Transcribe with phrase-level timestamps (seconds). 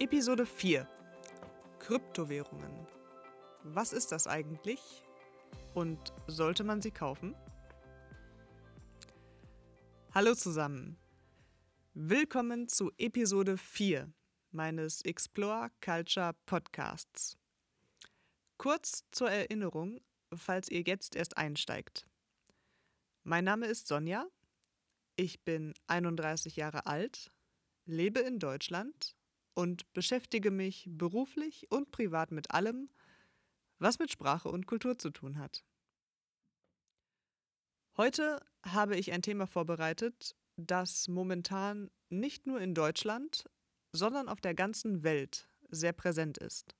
[0.00, 0.88] Episode 4
[1.78, 2.88] Kryptowährungen.
[3.62, 4.80] Was ist das eigentlich
[5.72, 7.36] und sollte man sie kaufen?
[10.12, 10.98] Hallo zusammen.
[11.94, 14.12] Willkommen zu Episode 4
[14.50, 17.38] meines Explore Culture Podcasts.
[18.58, 20.00] Kurz zur Erinnerung,
[20.34, 22.04] falls ihr jetzt erst einsteigt.
[23.22, 24.26] Mein Name ist Sonja,
[25.14, 27.30] ich bin 31 Jahre alt,
[27.86, 29.14] lebe in Deutschland
[29.54, 32.90] und beschäftige mich beruflich und privat mit allem,
[33.78, 35.64] was mit Sprache und Kultur zu tun hat.
[37.96, 43.48] Heute habe ich ein Thema vorbereitet, das momentan nicht nur in Deutschland,
[43.92, 46.74] sondern auf der ganzen Welt sehr präsent ist.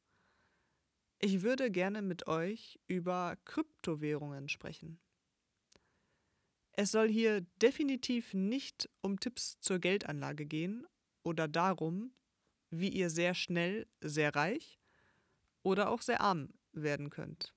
[1.21, 5.01] Ich würde gerne mit euch über Kryptowährungen sprechen.
[6.73, 10.87] Es soll hier definitiv nicht um Tipps zur Geldanlage gehen
[11.23, 12.13] oder darum,
[12.79, 14.79] wie ihr sehr schnell sehr reich
[15.63, 17.55] oder auch sehr arm werden könnt.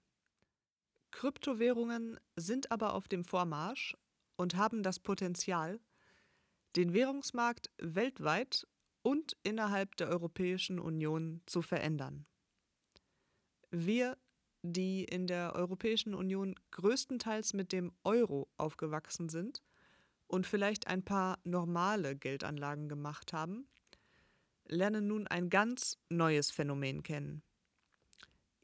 [1.11, 3.95] Kryptowährungen sind aber auf dem Vormarsch
[4.35, 5.79] und haben das Potenzial,
[6.75, 8.67] den Währungsmarkt weltweit
[9.01, 12.25] und innerhalb der Europäischen Union zu verändern.
[13.71, 14.17] Wir,
[14.61, 19.63] die in der Europäischen Union größtenteils mit dem Euro aufgewachsen sind
[20.27, 23.67] und vielleicht ein paar normale Geldanlagen gemacht haben,
[24.69, 27.43] lernen nun ein ganz neues Phänomen kennen.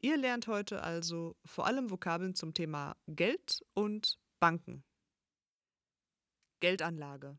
[0.00, 4.84] Ihr lernt heute also vor allem Vokabeln zum Thema Geld und Banken.
[6.60, 7.38] Geldanlage.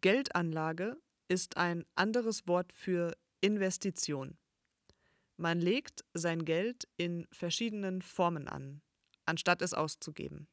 [0.00, 4.38] Geldanlage ist ein anderes Wort für Investition.
[5.36, 8.82] Man legt sein Geld in verschiedenen Formen an,
[9.24, 10.48] anstatt es auszugeben.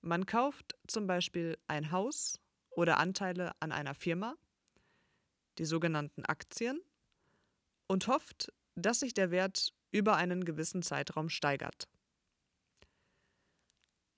[0.00, 2.40] Man kauft zum Beispiel ein Haus
[2.70, 4.36] oder Anteile an einer Firma
[5.58, 6.80] die sogenannten Aktien,
[7.88, 11.88] und hofft, dass sich der Wert über einen gewissen Zeitraum steigert.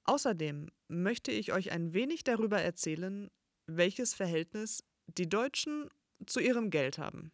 [0.04, 3.30] Außerdem möchte ich euch ein wenig darüber erzählen,
[3.66, 5.88] welches Verhältnis die Deutschen
[6.26, 7.32] zu ihrem Geld haben.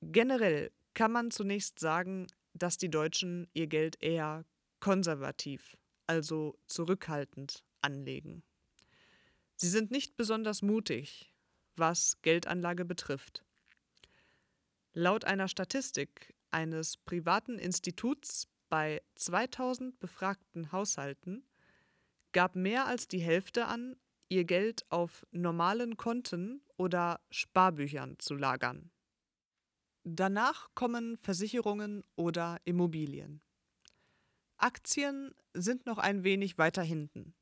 [0.00, 4.44] Generell kann man zunächst sagen, dass die Deutschen ihr Geld eher
[4.80, 5.76] konservativ,
[6.08, 8.42] also zurückhaltend anlegen.
[9.56, 11.31] Sie sind nicht besonders mutig,
[11.76, 13.44] was Geldanlage betrifft.
[14.92, 21.44] Laut einer Statistik eines privaten Instituts bei 2000 befragten Haushalten
[22.32, 23.96] gab mehr als die Hälfte an,
[24.28, 28.90] ihr Geld auf normalen Konten oder Sparbüchern zu lagern.
[30.04, 33.40] Danach kommen Versicherungen oder Immobilien.
[34.56, 37.34] Aktien sind noch ein wenig weiter hinten.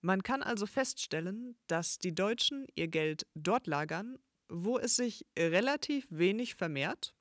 [0.00, 6.06] Man kann also feststellen, dass die Deutschen ihr Geld dort lagern, wo es sich relativ
[6.10, 7.14] wenig vermehrt,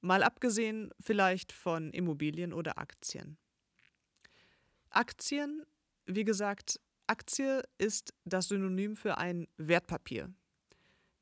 [0.00, 3.36] mal abgesehen vielleicht von Immobilien oder Aktien.
[4.90, 5.66] Aktien,
[6.06, 10.32] wie gesagt, Aktie ist das Synonym für ein Wertpapier.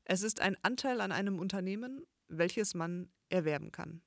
[0.05, 4.03] Es ist ein Anteil an einem Unternehmen, welches man erwerben kann.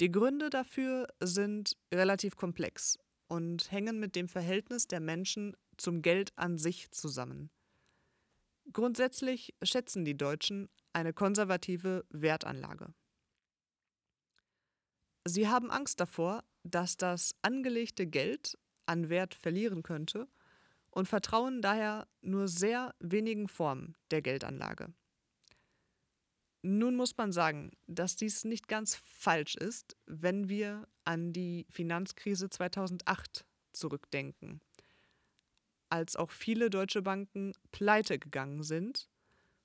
[0.00, 2.98] Die Gründe dafür sind relativ komplex
[3.32, 7.50] und hängen mit dem Verhältnis der Menschen zum Geld an sich zusammen.
[8.74, 12.92] Grundsätzlich schätzen die Deutschen eine konservative Wertanlage.
[15.24, 20.28] Sie haben Angst davor, dass das angelegte Geld an Wert verlieren könnte
[20.90, 24.92] und vertrauen daher nur sehr wenigen Formen der Geldanlage.
[26.62, 32.48] Nun muss man sagen, dass dies nicht ganz falsch ist, wenn wir an die Finanzkrise
[32.48, 34.60] 2008 zurückdenken,
[35.88, 39.10] als auch viele deutsche Banken pleite gegangen sind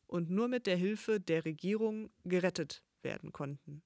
[0.08, 3.84] und nur mit der Hilfe der Regierung gerettet werden konnten.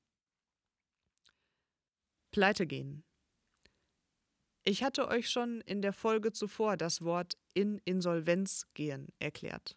[2.32, 3.04] Pleite gehen.
[4.64, 9.76] Ich hatte euch schon in der Folge zuvor das Wort in Insolvenz gehen erklärt.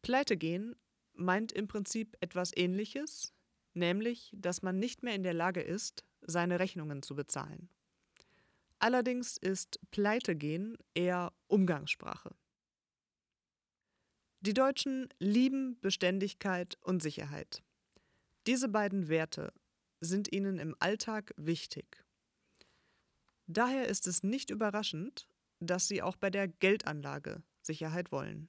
[0.00, 0.76] Pleite gehen
[1.22, 3.32] meint im Prinzip etwas Ähnliches,
[3.74, 7.68] nämlich, dass man nicht mehr in der Lage ist, seine Rechnungen zu bezahlen.
[8.78, 12.34] Allerdings ist Pleitegehen eher Umgangssprache.
[14.40, 17.62] Die Deutschen lieben Beständigkeit und Sicherheit.
[18.48, 19.52] Diese beiden Werte
[20.00, 22.04] sind ihnen im Alltag wichtig.
[23.46, 25.28] Daher ist es nicht überraschend,
[25.60, 28.48] dass sie auch bei der Geldanlage Sicherheit wollen.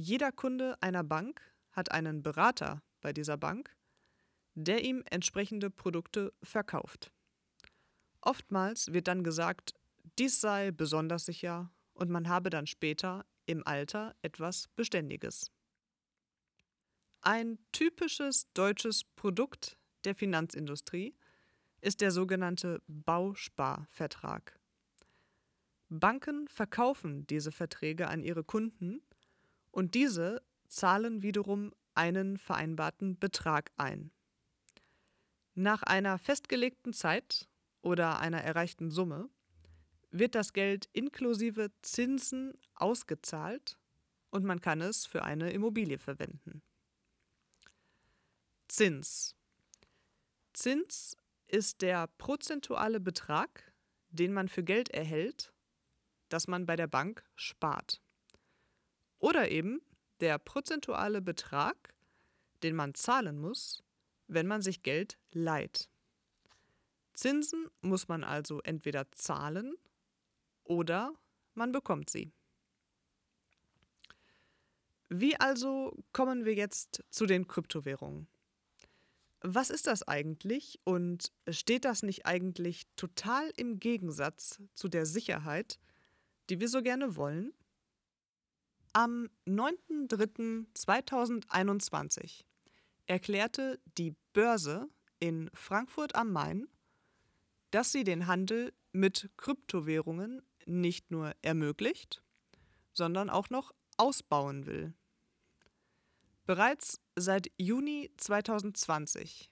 [0.00, 1.42] Jeder Kunde einer Bank
[1.72, 3.76] hat einen Berater bei dieser Bank,
[4.54, 7.10] der ihm entsprechende Produkte verkauft.
[8.20, 9.74] Oftmals wird dann gesagt,
[10.16, 15.50] dies sei besonders sicher und man habe dann später im Alter etwas Beständiges.
[17.20, 21.16] Ein typisches deutsches Produkt der Finanzindustrie
[21.80, 24.60] ist der sogenannte Bausparvertrag.
[25.88, 29.02] Banken verkaufen diese Verträge an ihre Kunden
[29.70, 34.10] und diese zahlen wiederum einen vereinbarten Betrag ein.
[35.54, 37.48] Nach einer festgelegten Zeit
[37.82, 39.28] oder einer erreichten Summe
[40.10, 43.78] wird das Geld inklusive Zinsen ausgezahlt
[44.30, 46.62] und man kann es für eine Immobilie verwenden.
[48.68, 49.34] Zins.
[50.52, 51.16] Zins
[51.46, 53.72] ist der prozentuale Betrag,
[54.10, 55.52] den man für Geld erhält,
[56.28, 58.02] das man bei der Bank spart.
[59.18, 59.80] Oder eben
[60.20, 61.94] der prozentuale Betrag,
[62.62, 63.82] den man zahlen muss,
[64.26, 65.88] wenn man sich Geld leiht.
[67.14, 69.74] Zinsen muss man also entweder zahlen
[70.64, 71.14] oder
[71.54, 72.30] man bekommt sie.
[75.08, 78.28] Wie also kommen wir jetzt zu den Kryptowährungen?
[79.40, 85.78] Was ist das eigentlich und steht das nicht eigentlich total im Gegensatz zu der Sicherheit,
[86.50, 87.54] die wir so gerne wollen?
[88.92, 92.44] Am 9.3.2021
[93.06, 94.88] erklärte die Börse
[95.20, 96.68] in Frankfurt am Main,
[97.70, 102.22] dass sie den Handel mit Kryptowährungen nicht nur ermöglicht,
[102.92, 104.94] sondern auch noch ausbauen will.
[106.46, 109.50] Bereits seit Juni 2020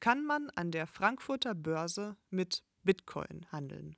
[0.00, 3.96] kann man an der Frankfurter Börse mit Bitcoin handeln,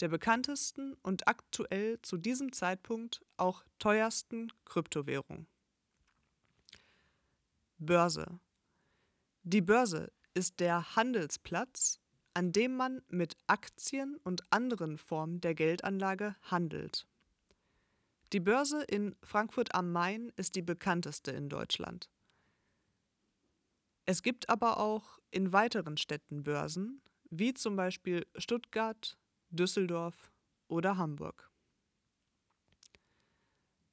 [0.00, 5.46] der bekanntesten und aktuell zu diesem Zeitpunkt auch teuersten Kryptowährung.
[7.78, 8.40] Börse.
[9.42, 12.00] Die Börse ist der Handelsplatz,
[12.32, 17.06] an dem man mit Aktien und anderen Formen der Geldanlage handelt.
[18.32, 22.10] Die Börse in Frankfurt am Main ist die bekannteste in Deutschland.
[24.06, 27.00] Es gibt aber auch in weiteren Städten Börsen,
[27.30, 29.16] wie zum Beispiel Stuttgart,
[29.54, 30.32] Düsseldorf
[30.68, 31.50] oder Hamburg.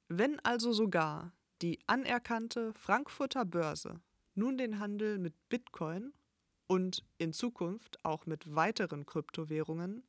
[0.08, 1.32] Wenn also sogar
[1.62, 4.00] die anerkannte Frankfurter Börse
[4.34, 6.12] nun den Handel mit Bitcoin
[6.66, 10.04] und in Zukunft auch mit weiteren Kryptowährungen,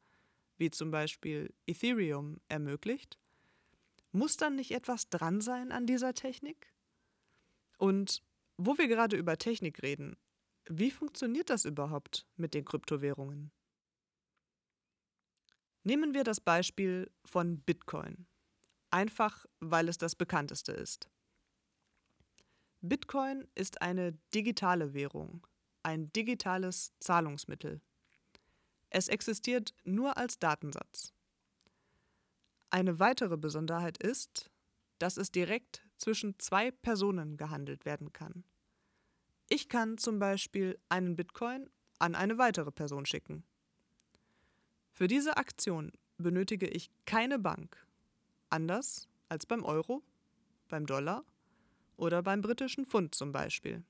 [0.57, 3.17] wie zum Beispiel Ethereum, ermöglicht,
[4.11, 6.73] muss dann nicht etwas dran sein an dieser Technik?
[7.77, 8.23] Und
[8.57, 10.15] wo wir gerade über Technik reden,
[10.69, 13.51] wie funktioniert das überhaupt mit den Kryptowährungen?
[15.83, 18.25] Nehmen wir das Beispiel von Bitcoin,
[18.89, 21.09] einfach weil es das bekannteste ist.
[22.80, 25.45] Bitcoin ist eine digitale Währung,
[25.83, 27.81] ein digitales Zahlungsmittel.
[28.89, 31.13] Es existiert nur als Datensatz.
[32.69, 34.51] Eine weitere Besonderheit ist,
[35.00, 38.45] dass es direkt zwischen zwei Personen gehandelt werden kann.
[39.50, 41.69] Ich kann zum Beispiel einen Bitcoin
[42.00, 43.44] an eine weitere Person schicken.
[44.94, 47.86] Für diese Aktion benötige ich keine Bank,
[48.50, 50.04] anders als beim Euro,
[50.69, 51.25] beim Dollar
[51.98, 53.84] oder beim britischen Pfund zum Beispiel.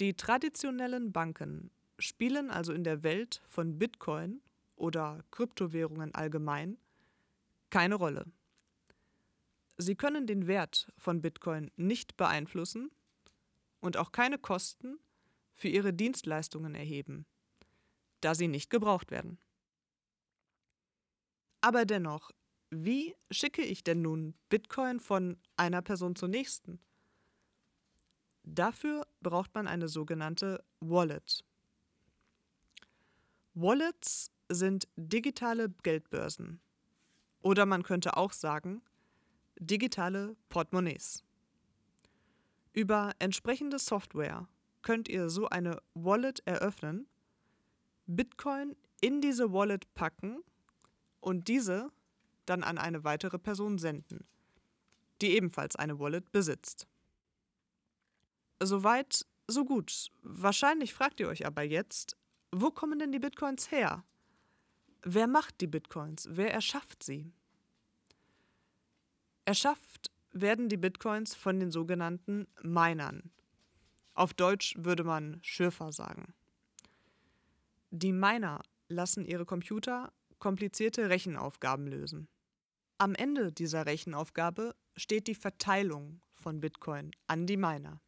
[0.00, 4.42] Die traditionellen Banken spielen also in der Welt von Bitcoin
[4.74, 6.76] oder Kryptowährungen allgemein
[7.70, 8.26] keine Rolle.
[9.78, 12.90] Sie können den Wert von Bitcoin nicht beeinflussen
[13.80, 14.98] und auch keine Kosten
[15.54, 17.26] für ihre Dienstleistungen erheben,
[18.20, 19.38] da sie nicht gebraucht werden.
[21.66, 22.30] Aber dennoch,
[22.70, 26.78] wie schicke ich denn nun Bitcoin von einer Person zur nächsten?
[28.44, 31.44] Dafür braucht man eine sogenannte Wallet.
[33.54, 36.60] Wallets sind digitale Geldbörsen.
[37.42, 38.80] Oder man könnte auch sagen,
[39.58, 41.24] digitale Portemonnaies.
[42.74, 44.48] Über entsprechende Software
[44.82, 47.08] könnt ihr so eine Wallet eröffnen,
[48.06, 50.44] Bitcoin in diese Wallet packen
[51.26, 51.90] und diese
[52.46, 54.24] dann an eine weitere Person senden,
[55.20, 56.86] die ebenfalls eine Wallet besitzt.
[58.62, 60.12] Soweit, so gut.
[60.22, 62.16] Wahrscheinlich fragt ihr euch aber jetzt,
[62.52, 64.04] wo kommen denn die Bitcoins her?
[65.02, 66.28] Wer macht die Bitcoins?
[66.30, 67.32] Wer erschafft sie?
[69.46, 73.32] Erschafft werden die Bitcoins von den sogenannten Minern.
[74.14, 76.34] Auf Deutsch würde man Schürfer sagen.
[77.90, 82.28] Die Miner lassen ihre Computer komplizierte Rechenaufgaben lösen.
[82.98, 88.00] Am Ende dieser Rechenaufgabe steht die Verteilung von Bitcoin an die Miner.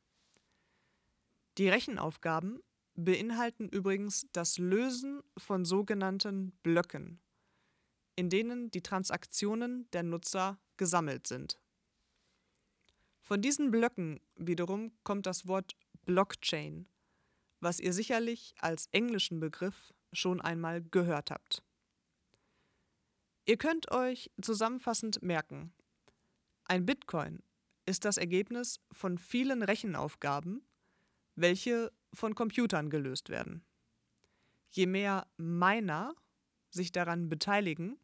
[1.59, 2.63] Die Rechenaufgaben
[2.95, 7.21] beinhalten übrigens das Lösen von sogenannten Blöcken,
[8.17, 11.61] in denen die Transaktionen der Nutzer gesammelt sind.
[13.21, 16.89] Von diesen Blöcken wiederum kommt das Wort Blockchain,
[17.61, 21.63] was ihr sicherlich als englischen Begriff schon einmal gehört habt.
[23.49, 25.73] Ihr könnt euch zusammenfassend merken,
[26.67, 27.43] ein Bitcoin
[27.87, 30.61] ist das Ergebnis von vielen Rechenaufgaben,
[31.35, 33.65] welche von Computern gelöst werden.
[34.69, 36.15] Je mehr Miner
[36.69, 37.99] sich daran beteiligen,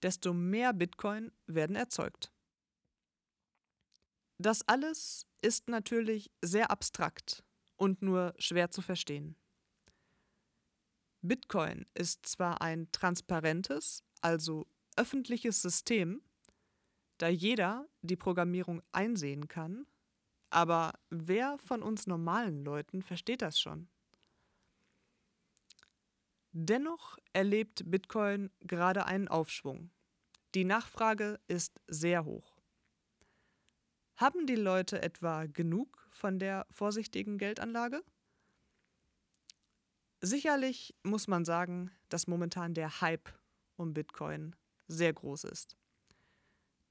[0.00, 2.32] desto mehr Bitcoin werden erzeugt.
[4.38, 7.44] Das alles ist natürlich sehr abstrakt
[7.76, 9.36] und nur schwer zu verstehen.
[11.22, 16.20] Bitcoin ist zwar ein transparentes, also öffentliches System,
[17.18, 19.86] da jeder die Programmierung einsehen kann,
[20.50, 23.88] aber wer von uns normalen Leuten versteht das schon?
[26.50, 29.90] Dennoch erlebt Bitcoin gerade einen Aufschwung.
[30.54, 32.60] Die Nachfrage ist sehr hoch.
[34.16, 38.02] Haben die Leute etwa genug von der vorsichtigen Geldanlage?
[40.24, 43.28] Sicherlich muss man sagen, dass momentan der Hype
[43.74, 44.54] um Bitcoin
[44.86, 45.76] sehr groß ist.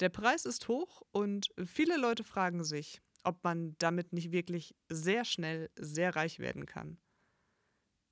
[0.01, 5.23] Der Preis ist hoch und viele Leute fragen sich, ob man damit nicht wirklich sehr
[5.23, 6.97] schnell sehr reich werden kann.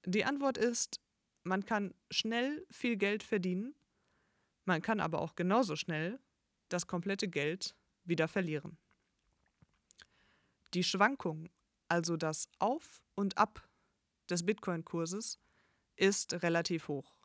[0.05, 1.01] Die Antwort ist,
[1.43, 3.75] man kann schnell viel Geld verdienen,
[4.63, 6.19] man kann aber auch genauso schnell
[6.69, 8.77] das komplette Geld wieder verlieren.
[10.73, 11.49] Die Schwankung,
[11.89, 13.68] also das Auf und Ab
[14.29, 15.39] des Bitcoin-Kurses,
[15.95, 17.15] ist relativ hoch.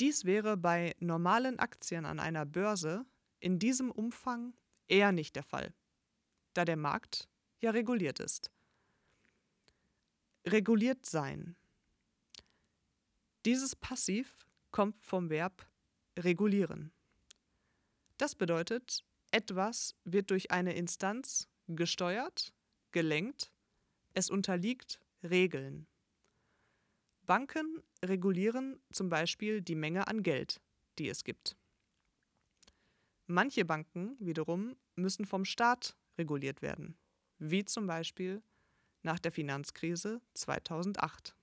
[0.00, 3.04] Dies wäre bei normalen Aktien an einer Börse
[3.38, 4.54] in diesem Umfang
[4.88, 5.74] eher nicht der Fall,
[6.54, 7.28] da der Markt
[7.60, 8.50] ja reguliert ist.
[10.46, 11.56] Reguliert sein
[13.46, 14.36] dieses Passiv
[14.70, 15.66] kommt vom Verb
[16.18, 16.92] regulieren.
[18.18, 22.52] Das bedeutet, etwas wird durch eine Instanz gesteuert,
[22.92, 23.50] gelenkt,
[24.12, 25.86] es unterliegt Regeln.
[27.26, 30.60] Banken regulieren zum Beispiel die Menge an Geld,
[30.98, 31.56] die es gibt.
[33.26, 36.96] Manche Banken wiederum müssen vom Staat reguliert werden,
[37.38, 38.42] wie zum Beispiel
[39.02, 41.36] nach der Finanzkrise 2008.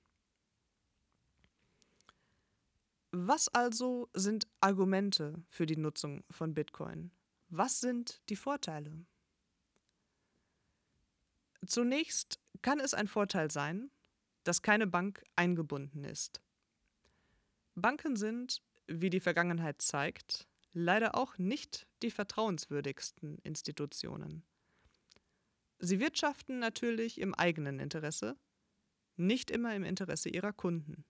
[3.11, 7.11] Was also sind Argumente für die Nutzung von Bitcoin?
[7.49, 9.05] Was sind die Vorteile?
[11.65, 13.91] Zunächst kann es ein Vorteil sein,
[14.43, 16.41] dass keine Bank eingebunden ist.
[17.75, 24.43] Banken sind, wie die Vergangenheit zeigt, leider auch nicht die vertrauenswürdigsten Institutionen.
[25.79, 28.37] Sie wirtschaften natürlich im eigenen Interesse,
[29.15, 31.05] nicht immer im Interesse ihrer Kunden.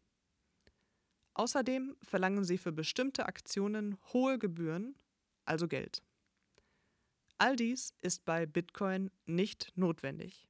[1.33, 4.97] Außerdem verlangen sie für bestimmte Aktionen hohe Gebühren,
[5.45, 6.01] also Geld.
[7.39, 10.47] All dies ist bei Bitcoin nicht notwendig.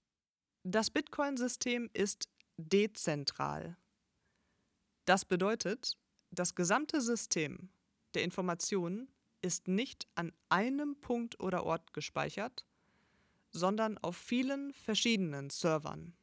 [0.63, 3.77] Das Bitcoin-System ist dezentral.
[5.05, 5.97] Das bedeutet,
[6.31, 7.69] das gesamte System
[8.13, 9.09] der Informationen
[9.41, 12.65] ist nicht an einem Punkt oder Ort gespeichert,
[13.51, 16.15] sondern auf vielen verschiedenen Servern.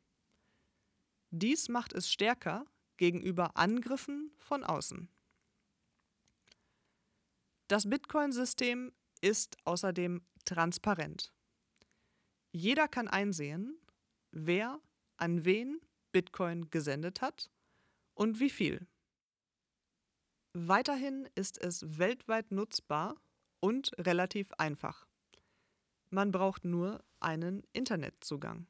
[1.30, 2.64] Dies macht es stärker
[2.96, 5.08] gegenüber Angriffen von außen.
[7.68, 11.32] Das Bitcoin-System ist außerdem transparent.
[12.52, 13.78] Jeder kann einsehen,
[14.30, 14.80] wer
[15.16, 15.80] an wen
[16.12, 17.50] Bitcoin gesendet hat
[18.14, 18.86] und wie viel.
[20.52, 23.16] Weiterhin ist es weltweit nutzbar
[23.60, 25.06] und relativ einfach.
[26.10, 28.68] Man braucht nur einen Internetzugang.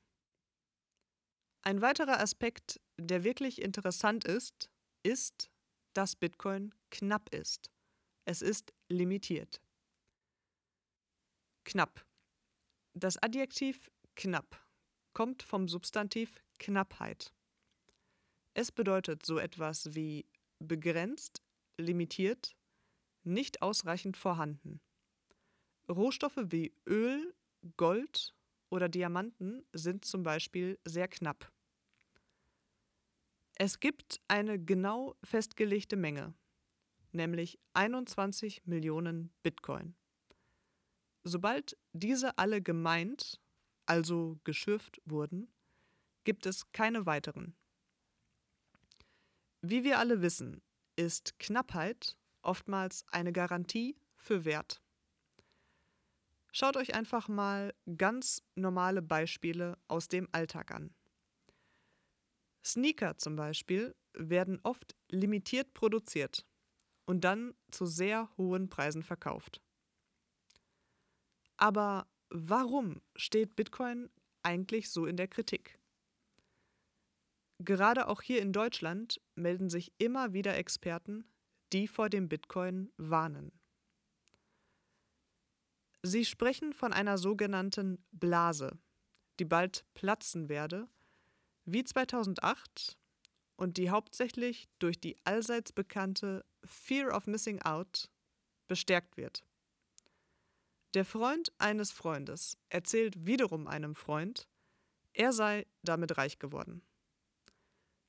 [1.60, 4.70] Ein weiterer Aspekt, der wirklich interessant ist,
[5.02, 5.50] ist,
[5.92, 7.70] dass Bitcoin knapp ist.
[8.24, 9.60] Es ist limitiert.
[11.64, 12.06] Knapp.
[12.92, 14.64] Das Adjektiv knapp
[15.14, 17.32] kommt vom Substantiv Knappheit.
[18.52, 20.26] Es bedeutet so etwas wie
[20.58, 21.42] begrenzt,
[21.78, 22.54] limitiert,
[23.24, 24.80] nicht ausreichend vorhanden.
[25.88, 27.34] Rohstoffe wie Öl,
[27.76, 28.34] Gold
[28.70, 31.50] oder Diamanten sind zum Beispiel sehr knapp.
[33.56, 36.34] Es gibt eine genau festgelegte Menge,
[37.12, 39.96] nämlich 21 Millionen Bitcoin.
[41.24, 43.40] Sobald diese alle gemeint,
[43.86, 45.48] also geschürft wurden,
[46.24, 47.56] gibt es keine weiteren.
[49.62, 50.62] Wie wir alle wissen,
[50.96, 54.82] ist Knappheit oftmals eine Garantie für Wert.
[56.52, 60.94] Schaut euch einfach mal ganz normale Beispiele aus dem Alltag an.
[62.64, 66.46] Sneaker zum Beispiel werden oft limitiert produziert
[67.06, 69.63] und dann zu sehr hohen Preisen verkauft.
[71.56, 74.10] Aber warum steht Bitcoin
[74.42, 75.78] eigentlich so in der Kritik?
[77.58, 81.24] Gerade auch hier in Deutschland melden sich immer wieder Experten,
[81.72, 83.52] die vor dem Bitcoin warnen.
[86.02, 88.78] Sie sprechen von einer sogenannten Blase,
[89.38, 90.88] die bald platzen werde,
[91.64, 92.98] wie 2008
[93.56, 98.10] und die hauptsächlich durch die allseits bekannte Fear of Missing Out
[98.68, 99.44] bestärkt wird.
[100.94, 104.48] Der Freund eines Freundes erzählt wiederum einem Freund,
[105.12, 106.82] er sei damit reich geworden.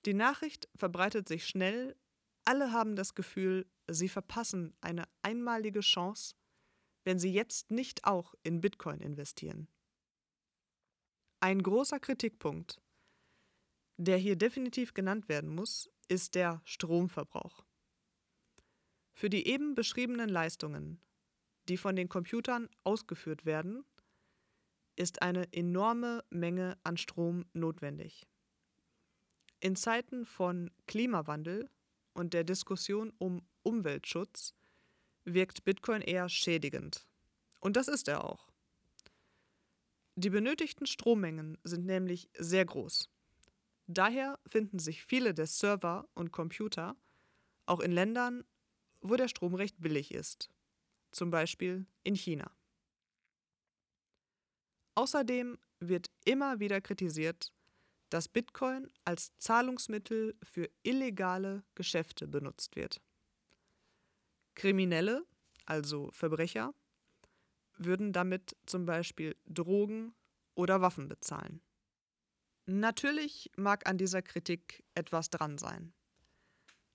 [0.05, 1.95] Die Nachricht verbreitet sich schnell,
[2.43, 6.35] alle haben das Gefühl, sie verpassen eine einmalige Chance,
[7.03, 9.67] wenn sie jetzt nicht auch in Bitcoin investieren.
[11.39, 12.83] Ein großer Kritikpunkt,
[13.97, 17.65] der hier definitiv genannt werden muss, ist der Stromverbrauch.
[19.13, 21.01] Für die eben beschriebenen Leistungen,
[21.67, 23.83] die von den Computern ausgeführt werden,
[24.95, 28.25] ist eine enorme Menge an Strom notwendig.
[29.59, 31.69] In Zeiten von Klimawandel
[32.13, 34.53] und der Diskussion um Umweltschutz
[35.25, 37.07] wirkt Bitcoin eher schädigend.
[37.59, 38.47] Und das ist er auch.
[40.15, 43.09] Die benötigten Strommengen sind nämlich sehr groß.
[43.87, 46.95] Daher finden sich viele der Server und Computer
[47.65, 48.43] auch in Ländern,
[49.01, 50.49] wo der Strom recht billig ist,
[51.15, 52.51] zum Beispiel in China.
[54.95, 57.53] Außerdem wird immer wieder kritisiert,
[58.09, 63.01] dass Bitcoin als Zahlungsmittel für illegale Geschäfte benutzt wird.
[64.55, 65.25] Kriminelle,
[65.65, 66.73] also Verbrecher,
[67.77, 70.13] würden damit zum Beispiel Drogen
[70.53, 71.61] oder Waffen bezahlen.
[72.65, 75.93] Natürlich mag an dieser Kritik etwas dran sein.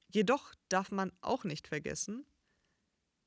[0.09, 2.27] Jedoch darf man auch nicht vergessen,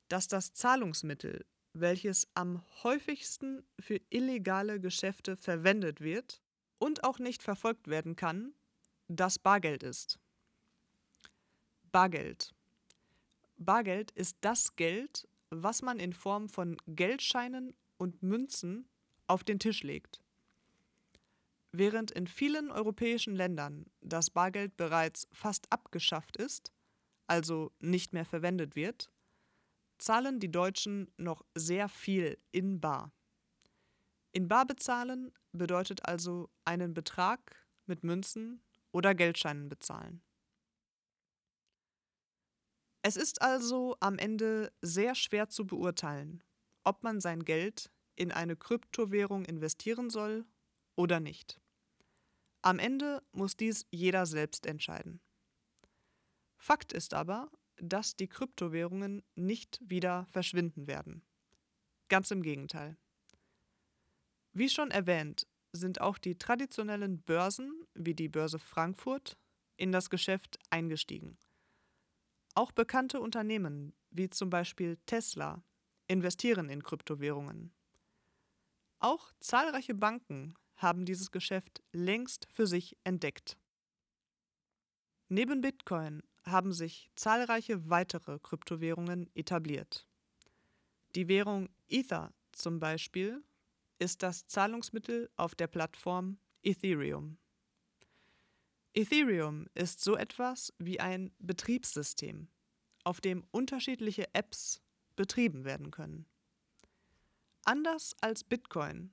[0.08, 6.40] dass das Zahlungsmittel, welches am häufigsten für illegale Geschäfte verwendet wird
[6.78, 8.54] und auch nicht verfolgt werden kann,
[9.08, 10.18] das Bargeld ist.
[11.92, 12.54] Bargeld.
[13.56, 18.88] Bargeld ist das Geld, was man in Form von Geldscheinen und Münzen
[19.26, 20.20] auf den Tisch legt.
[21.72, 26.72] Während in vielen europäischen Ländern das Bargeld bereits fast abgeschafft ist,
[27.26, 29.10] also nicht mehr verwendet wird,
[30.04, 33.12] zahlen die Deutschen noch sehr viel in Bar.
[34.32, 38.62] In Bar bezahlen bedeutet also einen Betrag mit Münzen
[38.92, 40.22] oder Geldscheinen bezahlen.
[43.02, 46.42] Es ist also am Ende sehr schwer zu beurteilen,
[46.84, 50.44] ob man sein Geld in eine Kryptowährung investieren soll
[50.96, 51.60] oder nicht.
[52.62, 55.20] Am Ende muss dies jeder selbst entscheiden.
[56.56, 61.22] Fakt ist aber, dass die Kryptowährungen nicht wieder verschwinden werden.
[62.08, 62.96] Ganz im Gegenteil.
[64.52, 69.36] Wie schon erwähnt, sind auch die traditionellen Börsen wie die Börse Frankfurt
[69.76, 71.36] in das Geschäft eingestiegen.
[72.54, 75.64] Auch bekannte Unternehmen wie zum Beispiel Tesla
[76.06, 77.74] investieren in Kryptowährungen.
[79.00, 83.58] Auch zahlreiche Banken haben dieses Geschäft längst für sich entdeckt.
[85.28, 90.06] Neben Bitcoin haben sich zahlreiche weitere Kryptowährungen etabliert.
[91.14, 93.42] Die Währung Ether zum Beispiel
[93.98, 97.38] ist das Zahlungsmittel auf der Plattform Ethereum.
[98.94, 102.48] Ethereum ist so etwas wie ein Betriebssystem,
[103.02, 104.80] auf dem unterschiedliche Apps
[105.16, 106.26] betrieben werden können.
[107.64, 109.12] Anders als Bitcoin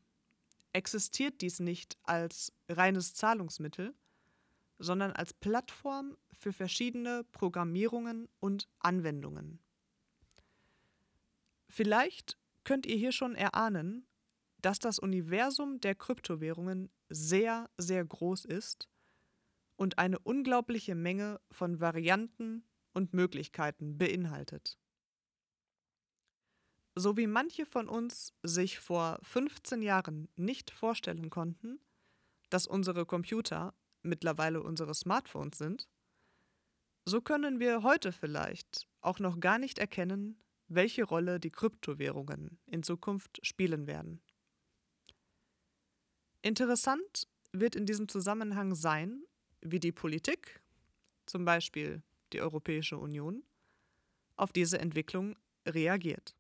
[0.74, 3.96] existiert dies nicht als reines Zahlungsmittel,
[4.82, 9.60] sondern als Plattform für verschiedene Programmierungen und Anwendungen.
[11.70, 14.08] Vielleicht könnt ihr hier schon erahnen,
[14.58, 18.90] dass das Universum der Kryptowährungen sehr, sehr groß ist
[19.76, 22.64] und eine unglaubliche Menge von Varianten
[22.94, 24.78] und Möglichkeiten beinhaltet.
[26.96, 31.80] So wie manche von uns sich vor 15 Jahren nicht vorstellen konnten,
[32.50, 35.88] dass unsere Computer mittlerweile unsere Smartphones sind,
[37.06, 42.84] so können wir heute vielleicht auch noch gar nicht erkennen, welche Rolle die Kryptowährungen in
[42.84, 44.22] Zukunft spielen werden.
[46.42, 49.24] Interessant wird in diesem Zusammenhang sein,
[49.62, 50.62] wie die Politik,
[51.26, 52.02] zum Beispiel
[52.34, 53.44] die Europäische Union,
[54.36, 55.38] auf diese Entwicklung
[55.68, 56.36] reagiert.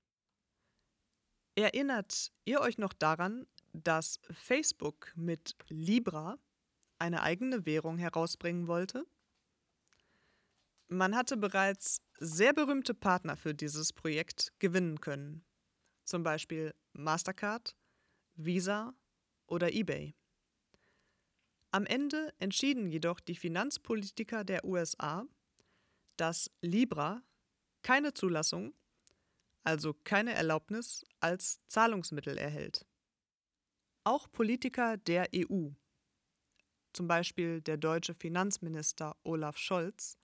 [1.55, 6.39] Erinnert ihr euch noch daran, dass Facebook mit Libra
[7.01, 9.05] eine eigene Währung herausbringen wollte?
[10.87, 15.43] Man hatte bereits sehr berühmte Partner für dieses Projekt gewinnen können,
[16.03, 17.75] zum Beispiel Mastercard,
[18.35, 18.93] Visa
[19.47, 20.13] oder eBay.
[21.71, 25.25] Am Ende entschieden jedoch die Finanzpolitiker der USA,
[26.17, 27.23] dass Libra
[27.81, 28.73] keine Zulassung,
[29.63, 32.85] also keine Erlaubnis als Zahlungsmittel erhält.
[34.03, 35.69] Auch Politiker der EU,
[36.93, 40.17] zum Beispiel der deutsche Finanzminister Olaf Scholz,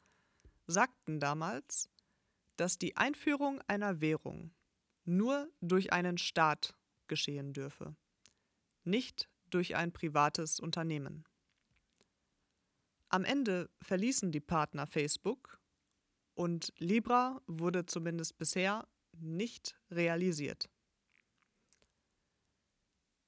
[0.67, 1.89] sagten damals,
[2.57, 4.51] dass die Einführung einer Währung
[5.05, 6.75] nur durch einen Staat
[7.07, 7.95] geschehen dürfe,
[8.83, 11.23] nicht durch ein privates Unternehmen.
[13.09, 15.61] Am Ende verließen die Partner Facebook
[16.33, 20.69] und Libra wurde zumindest bisher nicht realisiert.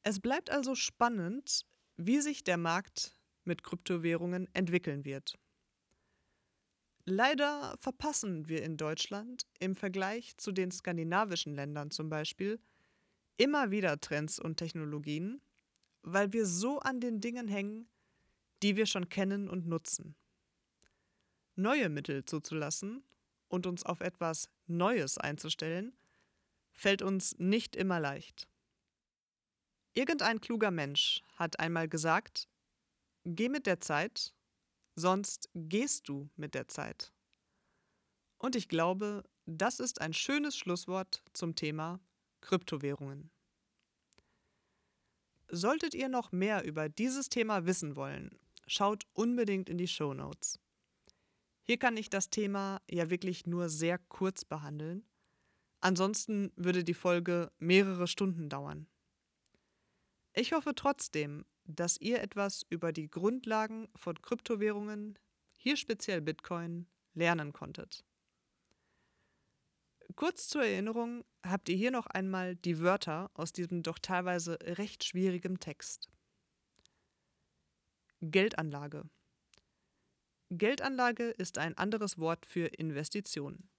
[0.03, 3.17] Es bleibt also spannend, wie sich der Markt
[3.49, 5.37] mit Kryptowährungen entwickeln wird.
[7.03, 12.61] Leider verpassen wir in Deutschland im Vergleich zu den skandinavischen Ländern zum Beispiel
[13.35, 15.41] immer wieder Trends und Technologien,
[16.03, 17.89] weil wir so an den Dingen hängen,
[18.61, 20.15] die wir schon kennen und nutzen.
[21.55, 23.03] Neue Mittel zuzulassen
[23.47, 25.97] und uns auf etwas Neues einzustellen,
[26.73, 28.47] fällt uns nicht immer leicht.
[29.93, 32.47] Irgendein kluger Mensch hat einmal gesagt,
[33.23, 34.33] geh mit der Zeit
[34.99, 37.11] sonst gehst du mit der Zeit.
[38.37, 41.99] Und ich glaube, das ist ein schönes Schlusswort zum Thema
[42.41, 43.31] Kryptowährungen.
[45.49, 50.59] Solltet ihr noch mehr über dieses Thema wissen wollen, schaut unbedingt in die Show Notes.
[51.63, 55.03] Hier kann ich das Thema ja wirklich nur sehr kurz behandeln.
[55.81, 58.87] Ansonsten würde die Folge mehrere Stunden dauern.
[60.33, 65.19] Ich hoffe trotzdem, dass ihr etwas über die Grundlagen von Kryptowährungen,
[65.55, 68.03] hier speziell Bitcoin, lernen konntet.
[70.15, 75.03] Kurz zur Erinnerung habt ihr hier noch einmal die Wörter aus diesem doch teilweise recht
[75.03, 76.09] schwierigen Text.
[78.21, 79.07] Geldanlage.
[80.49, 83.69] Geldanlage ist ein anderes Wort für Investition.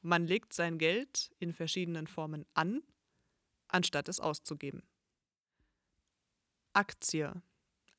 [0.00, 2.82] Man legt sein Geld in verschiedenen Formen an,
[3.68, 4.82] anstatt es auszugeben.
[6.74, 7.42] Aktie.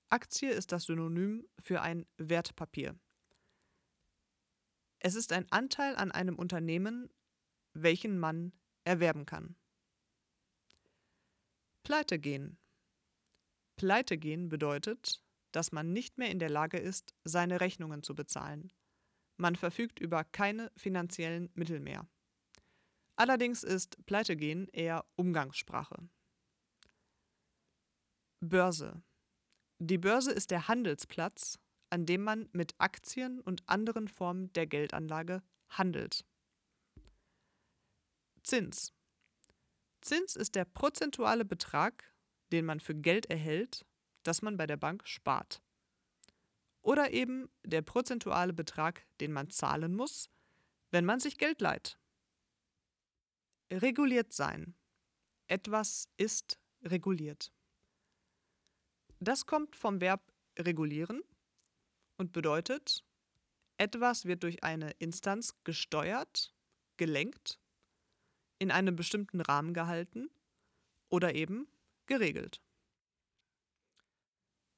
[0.10, 3.00] Aktie ist das Synonym für ein Wertpapier.
[4.98, 7.10] Es ist ein Anteil an einem Unternehmen,
[7.74, 8.52] welchen man
[8.84, 9.56] erwerben kann.
[11.84, 12.58] Pleite gehen.
[13.76, 18.72] Pleite gehen bedeutet, dass man nicht mehr in der Lage ist, seine Rechnungen zu bezahlen.
[19.38, 22.08] Man verfügt über keine finanziellen Mittel mehr.
[23.16, 26.10] Allerdings ist Pleitegehen eher Umgangssprache.
[28.44, 29.02] Börse.
[29.80, 35.44] Die Börse ist der Handelsplatz, an dem man mit Aktien und anderen Formen der Geldanlage
[35.70, 36.26] handelt.
[38.44, 38.94] Zins.
[40.02, 42.14] Zins ist der prozentuale Betrag,
[42.52, 43.86] den man für Geld erhält,
[44.24, 45.62] das man bei der Bank spart.
[46.82, 50.30] Oder eben der prozentuale Betrag, den man zahlen muss,
[50.92, 51.98] wenn man sich Geld leiht.
[53.72, 54.76] Reguliert sein.
[55.48, 57.52] Etwas ist reguliert.
[59.24, 60.22] Das kommt vom Verb
[60.60, 61.24] regulieren
[62.18, 63.06] und bedeutet,
[63.78, 66.54] etwas wird durch eine Instanz gesteuert,
[66.98, 67.58] gelenkt,
[68.60, 70.30] in einem bestimmten Rahmen gehalten
[71.08, 71.70] oder eben
[72.06, 72.62] geregelt.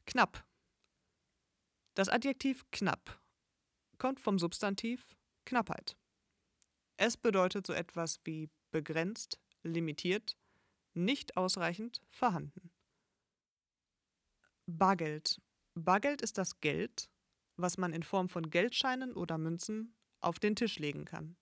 [0.05, 0.45] Knapp.
[1.95, 3.19] Das Adjektiv knapp
[3.97, 5.97] kommt vom Substantiv Knappheit.
[6.97, 10.37] Es bedeutet so etwas wie begrenzt, limitiert,
[10.93, 12.74] nicht ausreichend vorhanden.
[14.67, 15.41] Bargeld.
[15.75, 17.09] Bargeld ist das Geld,
[17.57, 21.35] was man in Form von Geldscheinen oder Münzen auf den Tisch legen kann.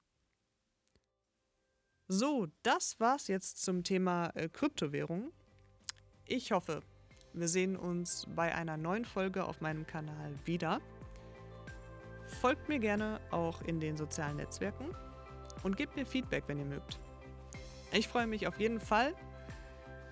[2.08, 5.32] So, das war's jetzt zum Thema äh, Kryptowährung.
[6.26, 6.84] Ich hoffe,
[7.34, 10.82] wir sehen uns bei einer neuen Folge auf meinem Kanal wieder.
[12.42, 14.96] Folgt mir gerne auch in den sozialen Netzwerken
[15.64, 17.00] und gebt mir Feedback, wenn ihr mögt.
[17.94, 19.16] Ich freue mich auf jeden Fall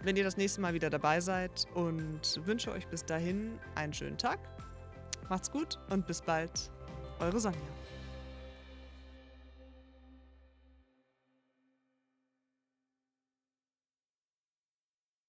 [0.04, 4.18] wenn ihr das nächste Mal wieder dabei seid und wünsche euch bis dahin einen schönen
[4.18, 4.40] Tag.
[5.30, 6.72] Macht's gut und bis bald.
[7.20, 7.60] Eure Sonja.